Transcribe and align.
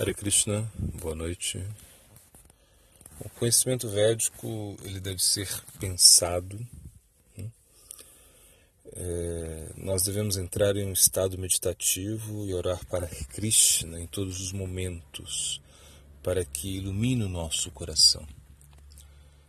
Hare 0.00 0.14
Krishna, 0.14 0.70
boa 0.78 1.12
noite. 1.12 1.60
O 3.18 3.28
conhecimento 3.30 3.88
védico 3.88 4.76
ele 4.84 5.00
deve 5.00 5.20
ser 5.20 5.48
pensado. 5.80 6.56
Né? 7.36 7.50
É, 8.92 9.72
nós 9.76 10.04
devemos 10.04 10.36
entrar 10.36 10.76
em 10.76 10.86
um 10.86 10.92
estado 10.92 11.36
meditativo 11.36 12.46
e 12.46 12.54
orar 12.54 12.86
para 12.86 13.08
Krishna 13.08 13.98
em 14.00 14.06
todos 14.06 14.40
os 14.40 14.52
momentos, 14.52 15.60
para 16.22 16.44
que 16.44 16.76
ilumine 16.76 17.24
o 17.24 17.28
nosso 17.28 17.68
coração. 17.72 18.24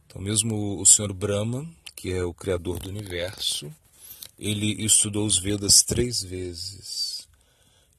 Então, 0.07 0.19
mesmo 0.19 0.81
o 0.81 0.85
Senhor 0.85 1.13
Brahma, 1.13 1.69
que 1.95 2.11
é 2.11 2.23
o 2.23 2.33
Criador 2.33 2.79
do 2.79 2.89
universo, 2.89 3.71
ele 4.39 4.83
estudou 4.83 5.27
os 5.27 5.37
Vedas 5.37 5.83
três 5.83 6.23
vezes 6.23 7.29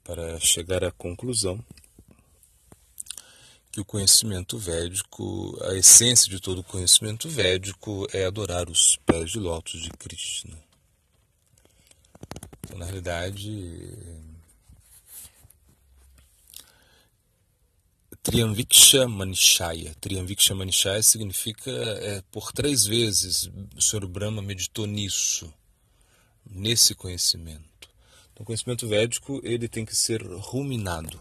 para 0.03 0.41
chegar 0.41 0.82
à 0.82 0.91
conclusão 0.91 1.64
que 3.70 3.80
o 3.80 3.84
conhecimento 3.84 4.59
védico, 4.59 5.56
a 5.65 5.74
essência 5.74 6.28
de 6.28 6.41
todo 6.41 6.61
o 6.61 6.65
conhecimento 6.65 7.28
védico 7.28 8.06
é 8.12 8.24
adorar 8.24 8.69
os 8.69 8.97
pés 9.06 9.30
de 9.30 9.38
lótus 9.38 9.80
de 9.80 9.91
Krishna. 9.91 10.59
Então, 12.64 12.78
na 12.78 12.84
realidade, 12.84 14.20
Triamviksha 18.23 19.09
Manishaya. 19.09 19.95
Triamviksha 20.00 20.55
Manishaya 20.55 21.02
significa 21.02 21.70
é, 21.70 22.23
por 22.30 22.52
três 22.52 22.84
vezes 22.84 23.48
o 23.77 23.80
Sr. 23.80 24.06
Brahma 24.06 24.42
meditou 24.42 24.87
nisso, 24.87 25.52
nesse 26.45 26.95
conhecimento. 26.95 27.89
Então, 28.33 28.42
o 28.42 28.45
conhecimento 28.45 28.87
védico 28.87 29.41
ele 29.45 29.69
tem 29.69 29.84
que 29.87 29.95
ser 29.95 30.23
ruminado, 30.23 31.20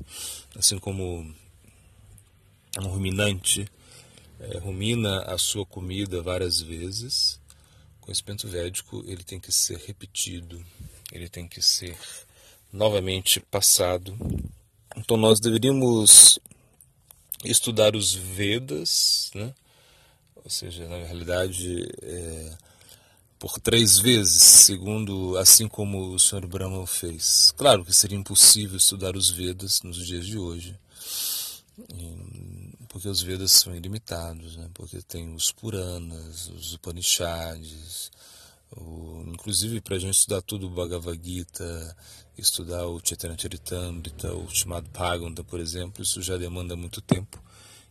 assim 0.55 0.77
como 0.77 1.33
um 2.77 2.87
ruminante 2.87 3.69
é, 4.39 4.57
rumina 4.59 5.21
a 5.23 5.37
sua 5.37 5.65
comida 5.65 6.21
várias 6.21 6.61
vezes, 6.61 7.39
o 7.97 8.05
conhecimento 8.05 8.47
védico 8.47 9.03
ele 9.05 9.23
tem 9.23 9.39
que 9.39 9.51
ser 9.51 9.77
repetido, 9.79 10.63
ele 11.11 11.27
tem 11.27 11.47
que 11.47 11.61
ser 11.61 11.97
novamente 12.71 13.39
passado. 13.39 14.17
Então 14.95 15.17
nós 15.17 15.39
deveríamos 15.39 16.39
estudar 17.43 17.95
os 17.95 18.13
Vedas, 18.13 19.31
né? 19.33 19.53
ou 20.35 20.49
seja, 20.49 20.87
na 20.87 20.97
realidade, 20.97 21.87
é, 22.01 22.57
por 23.37 23.59
três 23.59 23.99
vezes, 23.99 24.41
segundo 24.41 25.37
assim 25.37 25.67
como 25.67 26.13
o 26.13 26.19
Sr. 26.19 26.47
Brahma 26.47 26.85
fez. 26.87 27.53
Claro 27.57 27.83
que 27.83 27.93
seria 27.93 28.17
impossível 28.17 28.77
estudar 28.77 29.15
os 29.15 29.29
Vedas 29.29 29.81
nos 29.81 30.05
dias 30.05 30.25
de 30.25 30.37
hoje 30.37 30.77
porque 32.89 33.07
os 33.07 33.21
Vedas 33.21 33.51
são 33.51 33.75
ilimitados, 33.75 34.57
né? 34.57 34.69
porque 34.73 35.01
tem 35.01 35.33
os 35.33 35.51
Puranas, 35.51 36.49
os 36.49 36.73
Upanishads, 36.73 38.11
o, 38.75 39.23
inclusive 39.27 39.79
para 39.79 39.95
a 39.95 39.99
gente 39.99 40.15
estudar 40.15 40.41
tudo 40.41 40.67
o 40.67 40.69
Bhagavad 40.69 41.19
Gita, 41.23 41.95
estudar 42.37 42.87
o 42.87 42.99
Chaitanya 43.03 43.37
o 44.33 44.47
Srimad 44.51 44.87
Bhagavatam, 44.89 45.43
por 45.43 45.59
exemplo, 45.59 46.03
isso 46.03 46.21
já 46.21 46.35
demanda 46.35 46.75
muito 46.75 46.99
tempo 46.99 47.41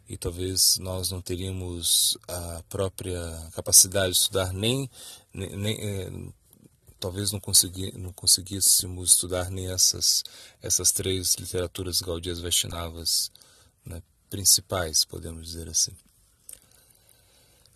e 0.09 0.17
talvez 0.17 0.79
nós 0.79 1.11
não 1.11 1.21
teríamos 1.21 2.19
a 2.27 2.63
própria 2.69 3.21
capacidade 3.53 4.13
de 4.13 4.19
estudar 4.19 4.53
nem, 4.53 4.91
nem, 5.33 5.57
nem 5.57 5.77
é, 5.77 6.11
talvez 6.99 7.31
não, 7.31 7.39
consegui, 7.39 7.97
não 7.97 8.13
conseguíssemos 8.13 9.13
estudar 9.13 9.51
nem 9.51 9.71
essas, 9.71 10.25
essas 10.61 10.91
três 10.91 11.35
literaturas 11.35 12.01
gaudias 12.01 12.41
Vaishnavas 12.41 13.31
né, 13.85 14.03
principais, 14.29 15.05
podemos 15.05 15.47
dizer 15.47 15.69
assim. 15.69 15.93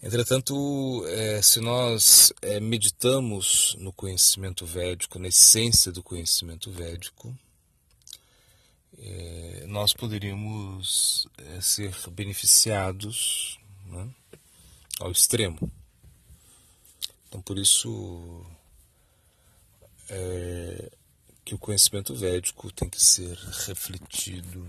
Entretanto, 0.03 1.05
é, 1.06 1.41
se 1.41 1.61
nós 1.61 2.33
é, 2.42 2.58
meditamos 2.58 3.77
no 3.79 3.92
conhecimento 3.92 4.67
védico, 4.67 5.18
na 5.18 5.29
essência 5.29 5.92
do 5.92 6.02
conhecimento 6.02 6.73
védico, 6.73 7.33
é, 8.98 9.64
nós 9.68 9.92
poderíamos 9.92 11.29
é, 11.39 11.61
ser 11.61 11.95
beneficiados 12.11 13.61
né, 13.86 14.08
ao 14.98 15.12
extremo. 15.12 15.70
Então, 17.29 17.41
por 17.41 17.57
isso 17.57 18.45
é, 20.08 20.91
que 21.45 21.55
o 21.55 21.58
conhecimento 21.58 22.14
védico 22.14 22.73
tem 22.73 22.91
que 22.91 23.02
ser 23.02 23.36
refletido 23.67 24.68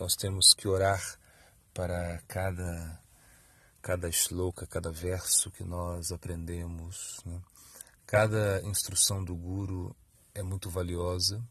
nós 0.00 0.16
temos 0.16 0.54
que 0.54 0.66
orar 0.66 1.00
para 1.74 2.22
cada 2.26 2.98
cada 3.82 4.10
shloka, 4.10 4.66
cada 4.66 4.90
verso 4.90 5.50
que 5.50 5.64
nós 5.64 6.12
aprendemos. 6.12 7.20
Né? 7.24 7.40
Cada 8.06 8.60
instrução 8.62 9.24
do 9.24 9.34
Guru 9.34 9.94
é 10.34 10.42
muito 10.42 10.68
valiosa. 10.68 11.42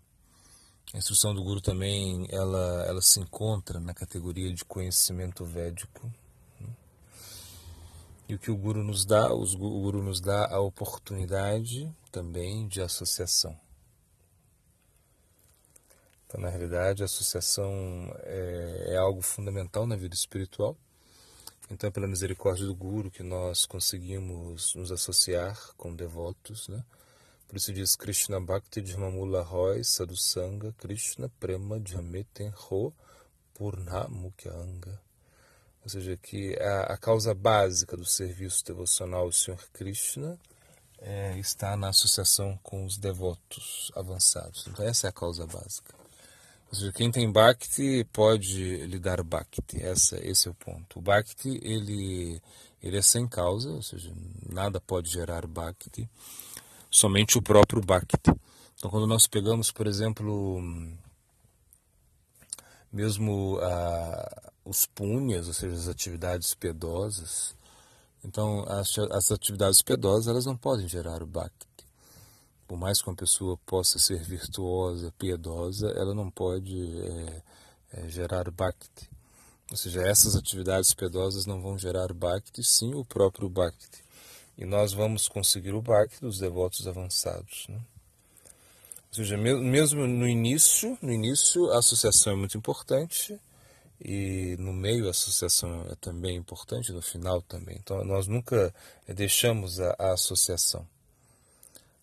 A 0.93 0.97
instrução 0.97 1.33
do 1.33 1.43
Guru 1.43 1.61
também 1.61 2.27
ela, 2.29 2.85
ela 2.87 3.01
se 3.01 3.19
encontra 3.19 3.79
na 3.79 3.93
categoria 3.93 4.53
de 4.53 4.63
conhecimento 4.65 5.43
védico. 5.43 6.11
Né? 6.59 6.69
E 8.27 8.35
o 8.35 8.39
que 8.39 8.51
o 8.51 8.57
Guru 8.57 8.83
nos 8.83 9.05
dá, 9.05 9.31
o 9.33 9.45
Guru 9.57 10.03
nos 10.03 10.19
dá 10.19 10.47
a 10.53 10.59
oportunidade 10.59 11.91
também 12.11 12.67
de 12.67 12.81
associação. 12.81 13.59
Então, 16.29 16.39
na 16.41 16.49
realidade, 16.49 17.01
a 17.01 17.05
associação 17.05 18.15
é, 18.19 18.89
é 18.89 18.97
algo 18.97 19.19
fundamental 19.19 19.87
na 19.87 19.95
vida 19.95 20.13
espiritual. 20.13 20.77
Então, 21.71 21.87
é 21.87 21.91
pela 21.91 22.07
misericórdia 22.07 22.67
do 22.67 22.75
Guru 22.75 23.09
que 23.09 23.23
nós 23.23 23.65
conseguimos 23.65 24.75
nos 24.75 24.91
associar 24.91 25.59
com 25.75 25.95
devotos, 25.95 26.67
né? 26.67 26.85
Por 27.47 27.57
isso 27.57 27.73
diz 27.73 27.95
Krishna 27.95 28.39
Bhakti 28.39 28.79
Dhamamula 28.79 29.41
Roy 29.41 29.83
Sadhusanga 29.83 30.71
Krishna 30.73 31.31
Prema 31.39 31.79
Dhameten 31.79 32.53
Ho 32.69 32.93
Purna 33.55 34.07
Mukyanga. 34.07 35.01
Ou 35.83 35.89
seja, 35.89 36.15
que 36.15 36.55
a, 36.59 36.93
a, 36.93 36.97
causa 36.97 37.33
básica 37.33 37.97
do 37.97 38.05
serviço 38.05 38.63
devocional 38.63 39.21
ao 39.21 39.31
Senhor 39.31 39.59
Krishna 39.73 40.37
é, 40.99 41.39
está 41.39 41.75
na 41.75 41.89
associação 41.89 42.55
com 42.61 42.85
os 42.85 42.99
devotos 42.99 43.91
avançados. 43.95 44.67
Então, 44.67 44.85
essa 44.85 45.07
é 45.07 45.09
a 45.09 45.13
causa 45.13 45.47
básica. 45.47 45.98
Ou 46.69 46.75
seja, 46.75 46.91
quem 46.91 47.09
tem 47.09 47.31
Bhakti 47.31 48.05
pode 48.13 48.85
lhe 48.85 48.99
dar 48.99 49.23
Bhakti. 49.23 49.81
Essa, 49.81 50.23
esse 50.23 50.47
é 50.47 50.51
o 50.51 50.53
ponto. 50.53 50.99
O 50.99 51.01
Bhakti, 51.01 51.59
ele, 51.63 52.39
ele 52.81 52.97
é 52.97 53.01
sem 53.01 53.27
causa, 53.27 53.71
ou 53.71 53.81
seja, 53.81 54.13
nada 54.47 54.79
pode 54.79 55.09
gerar 55.09 55.47
Bhakti, 55.47 56.07
somente 56.91 57.37
o 57.37 57.41
próprio 57.41 57.81
Bhakti. 57.81 58.31
Então, 58.77 58.91
quando 58.91 59.07
nós 59.07 59.25
pegamos, 59.27 59.71
por 59.71 59.87
exemplo, 59.87 60.61
mesmo 62.93 63.57
a, 63.61 64.51
os 64.63 64.85
punhas, 64.85 65.47
ou 65.47 65.53
seja, 65.53 65.75
as 65.75 65.87
atividades 65.87 66.53
piedosas, 66.53 67.55
então 68.23 68.63
as, 68.67 68.95
as 69.11 69.31
atividades 69.31 69.81
piedosas 69.81 70.27
elas 70.27 70.45
não 70.45 70.55
podem 70.55 70.87
gerar 70.87 71.23
o 71.23 71.27
Bhakti 71.27 71.68
por 72.69 72.77
mais 72.77 73.01
que 73.01 73.09
uma 73.09 73.15
pessoa 73.15 73.57
possa 73.65 73.97
ser 73.97 74.19
virtuosa, 74.19 75.11
piedosa, 75.17 75.89
ela 75.97 76.13
não 76.13 76.29
pode 76.29 77.01
é, 77.01 77.41
é, 77.93 78.07
gerar 78.07 78.51
bhakti. 78.51 79.09
Ou 79.71 79.75
seja, 79.75 80.03
essas 80.03 80.35
atividades 80.35 80.93
piedosas 80.93 81.47
não 81.47 81.59
vão 81.63 81.79
gerar 81.79 82.13
bhakti, 82.13 82.63
sim 82.63 82.93
o 82.93 83.03
próprio 83.03 83.49
bhakti. 83.49 84.03
E 84.55 84.65
nós 84.65 84.93
vamos 84.93 85.27
conseguir 85.27 85.73
o 85.73 85.81
bhakti 85.81 86.21
dos 86.21 86.37
devotos 86.37 86.85
avançados. 86.87 87.65
Né? 87.69 87.81
Ou 89.07 89.15
seja, 89.15 89.35
mesmo 89.35 90.05
no 90.05 90.27
início, 90.27 90.95
no 91.01 91.11
início 91.11 91.71
a 91.71 91.79
associação 91.79 92.33
é 92.33 92.35
muito 92.35 92.55
importante 92.55 93.35
e 93.99 94.55
no 94.59 94.73
meio 94.73 95.07
a 95.07 95.09
associação 95.09 95.87
é 95.89 95.95
também 95.95 96.37
importante, 96.37 96.91
no 96.91 97.01
final 97.01 97.41
também. 97.41 97.77
Então 97.79 98.05
nós 98.05 98.27
nunca 98.27 98.71
deixamos 99.07 99.79
a, 99.79 99.95
a 99.97 100.13
associação. 100.13 100.87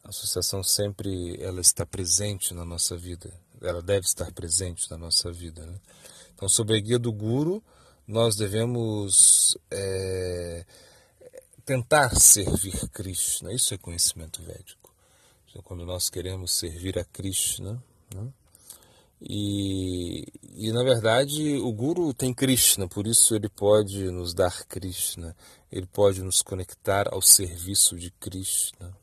A 0.06 0.11
associação 0.11 0.62
sempre 0.62 1.37
ela 1.43 1.61
está 1.61 1.85
presente 1.85 2.55
na 2.55 2.64
nossa 2.64 2.97
vida, 2.97 3.29
ela 3.61 3.82
deve 3.82 4.06
estar 4.06 4.31
presente 4.31 4.88
na 4.88 4.97
nossa 4.97 5.32
vida. 5.32 5.67
Né? 5.67 5.81
Então, 6.32 6.49
sob 6.49 6.73
a 6.73 6.79
guia 6.81 6.97
do 6.97 7.12
Guru, 7.12 7.61
nós 8.06 8.37
devemos 8.37 9.58
é, 9.69 10.64
tentar 11.64 12.14
servir 12.20 12.88
Krishna. 12.91 13.53
Isso 13.53 13.75
é 13.75 13.79
conhecimento 13.79 14.41
védico. 14.44 14.94
Então, 15.50 15.61
quando 15.62 15.85
nós 15.85 16.09
queremos 16.09 16.52
servir 16.52 16.97
a 17.00 17.05
Krishna, 17.05 17.82
né? 18.14 18.29
E, 19.20 20.26
e 20.55 20.70
na 20.73 20.85
verdade 20.85 21.56
o 21.56 21.73
Guru 21.73 22.12
tem 22.12 22.35
Krishna, 22.35 22.87
por 22.87 23.06
isso 23.06 23.35
ele 23.35 23.49
pode 23.49 24.11
nos 24.11 24.35
dar 24.35 24.64
Krishna, 24.67 25.35
ele 25.73 25.87
pode 25.87 26.23
nos 26.23 26.43
conectar 26.43 27.09
ao 27.11 27.23
serviço 27.23 27.97
de 27.97 28.11
Krishna. 28.11 28.94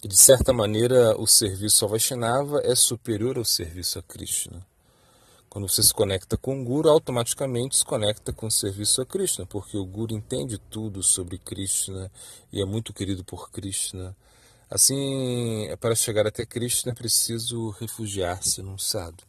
E 0.00 0.06
de 0.06 0.16
certa 0.16 0.52
maneira, 0.52 1.16
o 1.18 1.26
serviço 1.26 1.84
ao 1.84 1.90
Vaishnava 1.90 2.60
é 2.62 2.72
superior 2.76 3.36
ao 3.36 3.44
serviço 3.44 3.98
a 3.98 4.02
Krishna. 4.02 4.64
Quando 5.48 5.68
você 5.68 5.82
se 5.82 5.92
conecta 5.92 6.36
com 6.36 6.60
o 6.60 6.64
Guru, 6.64 6.88
automaticamente 6.88 7.76
se 7.76 7.84
conecta 7.84 8.32
com 8.32 8.46
o 8.46 8.50
serviço 8.50 9.02
a 9.02 9.06
Krishna, 9.06 9.44
porque 9.44 9.76
o 9.76 9.84
Guru 9.84 10.14
entende 10.14 10.56
tudo 10.56 11.02
sobre 11.02 11.36
Krishna 11.36 12.12
e 12.52 12.62
é 12.62 12.64
muito 12.64 12.92
querido 12.92 13.24
por 13.24 13.50
Krishna. 13.50 14.14
Assim, 14.70 15.66
para 15.80 15.96
chegar 15.96 16.28
até 16.28 16.46
Krishna 16.46 16.92
é 16.92 16.94
preciso 16.94 17.70
refugiar-se 17.70 18.62
num 18.62 18.78
sadhu. 18.78 19.24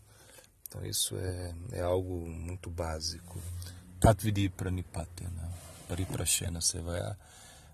Então 0.67 0.85
isso 0.85 1.15
é, 1.15 1.55
é 1.71 1.81
algo 1.81 2.27
muito 2.27 2.69
básico. 2.69 3.41
Tatvidi 3.99 4.49
pranipatena, 4.49 5.51
pariprashena 5.87 6.61
sevaya. 6.61 7.17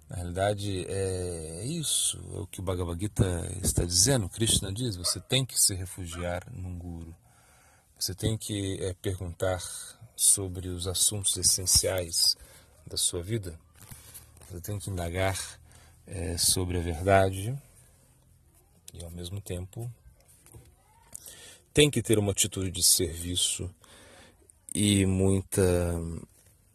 Na 0.09 0.17
realidade 0.17 0.85
é 0.87 1.65
isso, 1.65 2.21
é 2.33 2.39
o 2.39 2.47
que 2.47 2.59
o 2.59 2.63
Bhagavad 2.63 2.99
Gita 2.99 3.51
está 3.63 3.83
dizendo. 3.83 4.29
Krishna 4.29 4.71
diz, 4.71 4.95
você 4.95 5.19
tem 5.19 5.43
que 5.43 5.59
se 5.59 5.73
refugiar 5.73 6.45
num 6.51 6.77
guru. 6.77 7.15
Você 7.99 8.13
tem 8.13 8.37
que 8.37 8.77
é, 8.83 8.93
perguntar 8.93 9.59
sobre 10.15 10.67
os 10.67 10.87
assuntos 10.87 11.35
essenciais 11.37 12.37
da 12.85 12.97
sua 12.97 13.23
vida. 13.23 13.59
Você 14.47 14.61
tem 14.61 14.77
que 14.77 14.91
indagar 14.91 15.37
é, 16.05 16.37
sobre 16.37 16.77
a 16.77 16.81
verdade 16.81 17.57
e, 18.93 19.03
ao 19.03 19.09
mesmo 19.09 19.41
tempo, 19.41 19.91
tem 21.73 21.89
que 21.89 22.01
ter 22.01 22.19
uma 22.19 22.31
atitude 22.31 22.69
de 22.69 22.83
serviço 22.83 23.73
e 24.73 25.05
muita 25.05 25.61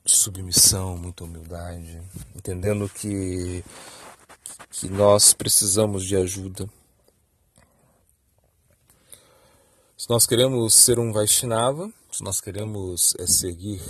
submissão, 0.05 0.97
muita 0.97 1.25
humildade, 1.25 2.01
entendendo 2.35 2.89
que, 2.89 3.65
que 4.71 4.89
nós 4.89 5.33
precisamos 5.33 6.05
de 6.05 6.17
ajuda. 6.17 6.69
Se 9.97 10.09
nós 10.09 10.27
queremos 10.27 10.75
ser 10.75 10.99
um 10.99 11.13
Vaishnava, 11.13 11.93
se 12.11 12.25
nós 12.25 12.41
queremos 12.41 13.15
é, 13.19 13.27
seguir 13.27 13.83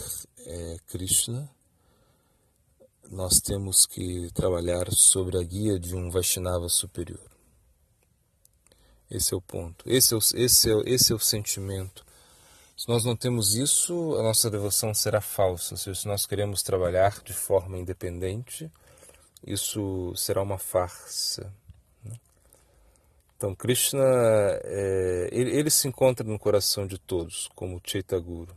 é, 0.45 0.77
Krishna, 0.89 1.49
nós 3.11 3.41
temos 3.41 3.87
que 3.87 4.31
trabalhar 4.35 4.91
sobre 4.93 5.39
a 5.39 5.43
guia 5.43 5.79
de 5.79 5.95
um 5.95 6.11
Vaishnava 6.11 6.69
superior. 6.69 7.31
Esse 9.11 9.35
é 9.35 9.37
o 9.37 9.41
ponto, 9.41 9.85
esse 9.89 10.15
é 10.15 10.17
o, 10.17 10.21
esse 10.35 10.71
é, 10.71 10.75
esse 10.87 11.13
é 11.13 11.15
o 11.15 11.19
sentimento. 11.19 12.05
Se 12.81 12.89
nós 12.89 13.05
não 13.05 13.15
temos 13.15 13.57
isso, 13.57 14.17
a 14.19 14.23
nossa 14.23 14.49
devoção 14.49 14.95
será 14.95 15.21
falsa. 15.21 15.77
Se 15.77 16.09
nós 16.09 16.25
queremos 16.25 16.63
trabalhar 16.63 17.21
de 17.23 17.35
forma 17.35 17.77
independente, 17.77 18.73
isso 19.47 20.15
será 20.17 20.41
uma 20.41 20.57
farsa. 20.57 21.53
Né? 22.03 22.17
Então, 23.37 23.55
Krishna, 23.55 24.03
é, 24.65 25.29
ele, 25.31 25.59
ele, 25.59 25.69
se 25.69 25.89
encontra 25.89 26.27
no 26.27 26.39
coração 26.39 26.87
de 26.87 26.97
todos, 26.97 27.51
como 27.55 27.83
Chaitaguru. 27.85 28.57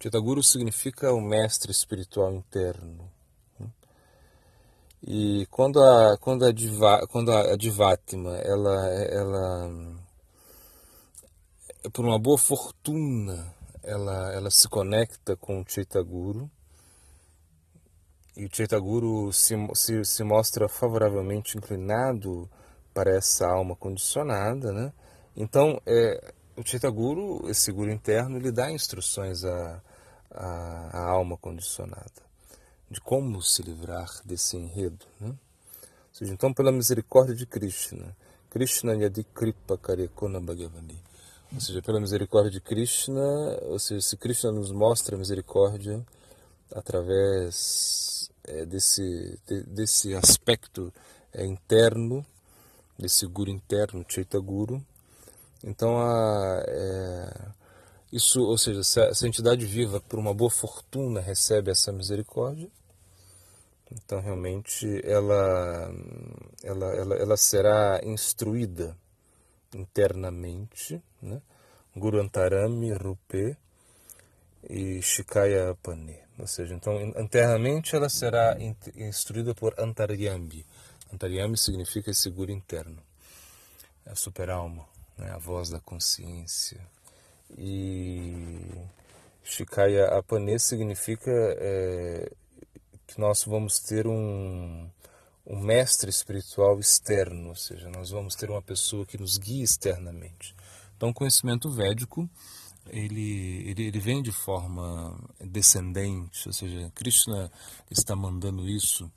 Chaitaguru 0.00 0.44
significa 0.44 1.12
o 1.12 1.20
mestre 1.20 1.72
espiritual 1.72 2.32
interno. 2.32 3.10
E 5.02 5.44
quando 5.50 5.82
a 5.82 6.16
quando 6.18 6.44
a, 6.44 6.52
diva, 6.52 7.04
quando 7.08 7.32
a 7.32 7.56
Divatma, 7.56 8.36
ela 8.36 8.88
ela 8.92 9.96
por 11.92 12.04
uma 12.04 12.18
boa 12.18 12.38
fortuna, 12.38 13.55
ela 13.86 14.32
ela 14.34 14.50
se 14.50 14.68
conecta 14.68 15.36
com 15.36 15.60
o 15.60 15.64
Chaitaguru. 15.66 16.50
E 18.36 18.44
o 18.44 18.50
Chaitaguru 18.52 19.32
se, 19.32 19.54
se, 19.74 20.04
se 20.04 20.22
mostra 20.22 20.68
favoravelmente 20.68 21.56
inclinado 21.56 22.50
para 22.92 23.16
essa 23.16 23.46
alma 23.46 23.74
condicionada, 23.74 24.72
né? 24.72 24.92
Então, 25.34 25.80
é, 25.86 26.34
o 26.56 26.66
Chaitaguru, 26.66 27.48
esse 27.50 27.70
guru 27.70 27.90
interno, 27.90 28.36
ele 28.36 28.50
dá 28.50 28.70
instruções 28.70 29.44
à, 29.44 29.82
à, 30.30 30.98
à 30.98 31.10
alma 31.10 31.36
condicionada 31.36 32.26
de 32.90 33.00
como 33.00 33.42
se 33.42 33.62
livrar 33.62 34.10
desse 34.24 34.56
enredo. 34.56 35.04
Né? 35.20 35.28
Ou 35.28 36.14
seja, 36.14 36.32
então, 36.32 36.52
pela 36.52 36.72
misericórdia 36.72 37.34
de 37.34 37.46
Krishna, 37.46 38.16
Krishna 38.48 38.94
Yadi 38.94 39.24
Kripa 39.24 39.76
Karekona 39.76 40.40
Bhagavani. 40.40 40.98
Ou 41.56 41.60
seja, 41.60 41.80
pela 41.80 41.98
misericórdia 41.98 42.50
de 42.50 42.60
Krishna, 42.60 43.22
ou 43.62 43.78
seja, 43.78 44.02
se 44.02 44.14
Krishna 44.18 44.52
nos 44.52 44.70
mostra 44.70 45.16
a 45.16 45.18
misericórdia 45.18 46.04
através 46.70 48.30
é, 48.44 48.66
desse, 48.66 49.40
de, 49.46 49.62
desse 49.62 50.14
aspecto 50.14 50.92
é, 51.32 51.46
interno, 51.46 52.24
desse 52.98 53.26
guru 53.26 53.48
interno, 53.48 54.04
Chaita 54.06 54.38
Guru, 54.38 54.84
então 55.64 55.98
a, 55.98 56.62
é, 56.68 57.48
isso, 58.12 58.42
ou 58.42 58.58
seja, 58.58 58.84
se 58.84 59.00
a, 59.00 59.14
se 59.14 59.24
a 59.24 59.28
entidade 59.28 59.64
viva, 59.64 59.98
por 59.98 60.18
uma 60.18 60.34
boa 60.34 60.50
fortuna, 60.50 61.22
recebe 61.22 61.70
essa 61.70 61.90
misericórdia, 61.90 62.68
então 63.90 64.20
realmente 64.20 65.00
ela, 65.02 65.90
ela, 66.62 66.86
ela, 66.94 67.14
ela 67.14 67.36
será 67.38 67.98
instruída 68.04 68.94
internamente, 69.74 71.02
né? 71.26 71.42
Guru 71.94 72.20
Antarami 72.20 72.92
Rupe 72.92 73.56
e 74.68 75.00
Shikaya 75.02 75.76
Pane. 75.82 76.18
Ou 76.38 76.46
seja, 76.46 76.74
então 76.74 77.00
internamente 77.00 77.96
ela 77.96 78.08
será 78.08 78.56
instruída 78.96 79.54
por 79.54 79.74
Antaryami. 79.78 80.64
Antaryami 81.12 81.56
significa 81.56 82.10
esse 82.10 82.28
guru 82.30 82.50
interno, 82.50 83.02
é 84.04 84.10
a 84.10 84.14
super-alma, 84.14 84.86
né? 85.16 85.30
a 85.30 85.38
voz 85.38 85.70
da 85.70 85.80
consciência, 85.80 86.80
e 87.56 88.34
Shikaya 89.44 90.08
Apane 90.08 90.58
significa 90.58 91.30
é, 91.30 92.30
que 93.06 93.20
nós 93.20 93.44
vamos 93.44 93.78
ter 93.78 94.06
um, 94.06 94.90
um 95.46 95.60
mestre 95.60 96.10
espiritual 96.10 96.80
externo, 96.80 97.50
ou 97.50 97.54
seja, 97.54 97.88
nós 97.88 98.10
vamos 98.10 98.34
ter 98.34 98.50
uma 98.50 98.62
pessoa 98.62 99.06
que 99.06 99.16
nos 99.16 99.38
guie 99.38 99.62
externamente. 99.62 100.54
Então, 100.96 101.10
o 101.10 101.14
conhecimento 101.14 101.70
védico 101.70 102.28
ele, 102.90 103.68
ele, 103.68 103.82
ele 103.84 103.98
vem 103.98 104.22
de 104.22 104.32
forma 104.32 105.18
descendente, 105.40 106.48
ou 106.48 106.52
seja, 106.52 106.90
Krishna 106.94 107.50
está 107.90 108.14
mandando 108.14 108.68
isso. 108.68 109.10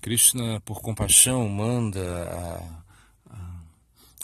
Krishna, 0.00 0.60
por 0.60 0.80
compaixão, 0.80 1.48
manda 1.48 2.82
a, 3.28 3.40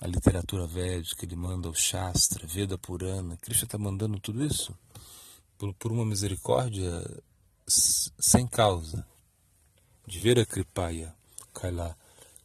a 0.02 0.06
literatura 0.06 0.66
védica, 0.66 1.24
ele 1.24 1.36
manda 1.36 1.68
o 1.68 1.74
Shastra, 1.74 2.46
Veda 2.46 2.76
Purana. 2.76 3.36
Krishna 3.36 3.64
está 3.64 3.78
mandando 3.78 4.18
tudo 4.20 4.44
isso 4.44 4.76
por, 5.56 5.72
por 5.74 5.92
uma 5.92 6.04
misericórdia 6.04 6.90
sem 7.66 8.46
causa. 8.46 9.06
De 10.04 10.18
Vera 10.18 10.44
Kripaya, 10.44 11.14
Kaila, 11.54 11.96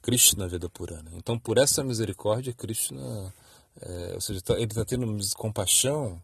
Krishna 0.02 0.48
Veda 0.48 0.70
Purana. 0.70 1.10
Então, 1.16 1.40
por 1.40 1.58
essa 1.58 1.84
misericórdia, 1.84 2.54
Krishna, 2.54 3.34
é, 3.82 4.14
ou 4.16 4.22
seja, 4.22 4.42
tá, 4.42 4.54
ele 4.56 4.66
está 4.66 4.84
tendo 4.84 5.18
compaixão 5.36 6.22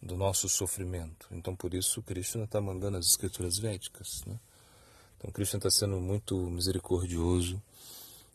do 0.00 0.16
nosso 0.16 0.48
sofrimento. 0.48 1.26
Então, 1.30 1.56
por 1.56 1.74
isso, 1.74 2.02
Krishna 2.02 2.44
está 2.44 2.60
mandando 2.60 2.98
as 2.98 3.06
escrituras 3.06 3.58
védicas. 3.58 4.22
Né? 4.26 4.38
Então, 5.18 5.30
Krishna 5.30 5.58
está 5.58 5.70
sendo 5.70 5.98
muito 5.98 6.36
misericordioso 6.36 7.60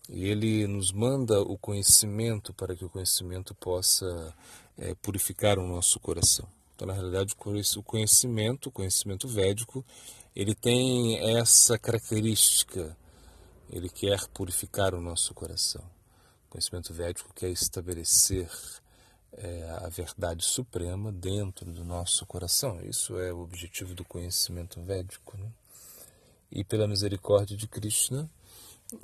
e 0.09 0.25
ele 0.25 0.65
nos 0.65 0.91
manda 0.91 1.39
o 1.41 1.57
conhecimento 1.57 2.51
para 2.53 2.75
que 2.75 2.83
o 2.83 2.89
conhecimento 2.89 3.53
possa 3.53 4.33
é, 4.77 4.95
purificar 4.95 5.59
o 5.59 5.67
nosso 5.67 5.99
coração. 5.99 6.47
Então, 6.75 6.87
na 6.87 6.93
realidade, 6.93 7.35
o 7.77 7.83
conhecimento, 7.83 8.69
o 8.69 8.71
conhecimento 8.71 9.27
védico, 9.27 9.85
ele 10.35 10.55
tem 10.55 11.19
essa 11.37 11.77
característica. 11.77 12.97
Ele 13.69 13.89
quer 13.89 14.25
purificar 14.29 14.95
o 14.95 15.01
nosso 15.01 15.33
coração. 15.33 15.83
Conhecimento 16.49 16.93
védico 16.93 17.33
quer 17.33 17.49
estabelecer 17.49 18.49
é, 19.33 19.69
a 19.83 19.89
verdade 19.89 20.43
suprema 20.43 21.11
dentro 21.11 21.71
do 21.71 21.85
nosso 21.85 22.25
coração. 22.25 22.81
Isso 22.81 23.17
é 23.19 23.31
o 23.31 23.39
objetivo 23.39 23.93
do 23.93 24.03
conhecimento 24.03 24.81
védico. 24.81 25.37
Né? 25.37 25.51
E 26.51 26.63
pela 26.63 26.87
misericórdia 26.87 27.55
de 27.55 27.67
Krishna, 27.67 28.29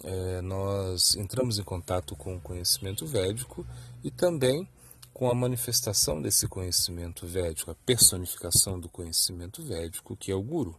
é, 0.04 0.42
nós 0.42 1.16
entramos 1.16 1.60
em 1.60 1.64
contato 1.64 2.16
com 2.16 2.36
o 2.36 2.42
conhecimento 2.42 3.06
védico 3.06 3.66
e 4.04 4.10
também 4.10 4.68
com 5.14 5.30
a 5.30 5.36
manifestação 5.36 6.22
desse 6.22 6.48
conhecimento 6.48 7.26
védico, 7.26 7.72
a 7.72 7.76
personificação 7.86 8.80
do 8.80 8.90
conhecimento 8.90 9.64
védico, 9.64 10.18
que 10.18 10.32
é 10.32 10.36
o 10.36 10.42
Guru. 10.42 10.78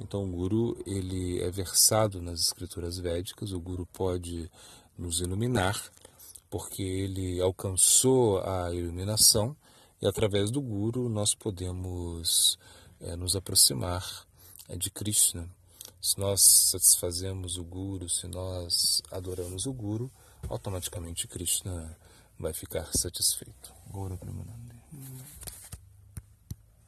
Então, 0.00 0.24
o 0.24 0.28
Guru 0.28 0.82
ele 0.86 1.40
é 1.42 1.50
versado 1.50 2.22
nas 2.22 2.40
escrituras 2.40 2.98
védicas, 2.98 3.52
o 3.52 3.60
Guru 3.60 3.86
pode 3.92 4.50
nos 5.00 5.20
iluminar, 5.20 5.90
porque 6.50 6.82
ele 6.82 7.40
alcançou 7.40 8.40
a 8.42 8.72
iluminação 8.74 9.56
e 10.00 10.06
através 10.06 10.50
do 10.50 10.60
Guru 10.60 11.08
nós 11.08 11.34
podemos 11.34 12.58
é, 13.00 13.16
nos 13.16 13.34
aproximar 13.34 14.26
é, 14.68 14.76
de 14.76 14.90
Krishna. 14.90 15.48
Se 16.00 16.18
nós 16.18 16.40
satisfazemos 16.40 17.58
o 17.58 17.64
Guru, 17.64 18.08
se 18.08 18.26
nós 18.26 19.02
adoramos 19.10 19.66
o 19.66 19.72
Guru, 19.72 20.10
automaticamente 20.48 21.28
Krishna 21.28 21.96
vai 22.38 22.52
ficar 22.52 22.88
satisfeito. 22.96 23.72
Gora 23.90 24.16
Premanande. 24.16 24.80